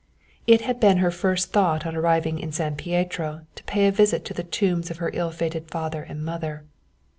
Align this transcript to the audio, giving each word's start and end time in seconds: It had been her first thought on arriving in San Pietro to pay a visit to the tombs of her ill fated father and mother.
It 0.47 0.61
had 0.61 0.79
been 0.79 0.97
her 0.97 1.11
first 1.11 1.51
thought 1.53 1.85
on 1.85 1.95
arriving 1.95 2.39
in 2.39 2.51
San 2.51 2.75
Pietro 2.75 3.41
to 3.53 3.63
pay 3.65 3.85
a 3.85 3.91
visit 3.91 4.25
to 4.25 4.33
the 4.33 4.41
tombs 4.43 4.89
of 4.89 4.97
her 4.97 5.11
ill 5.13 5.29
fated 5.29 5.69
father 5.69 6.01
and 6.01 6.25
mother. 6.25 6.63